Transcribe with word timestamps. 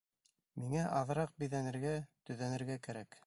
Миңә 0.61 0.85
аҙыраҡ 1.01 1.35
биҙәнергә-төҙәнергә 1.43 2.81
кәрәк. 2.89 3.19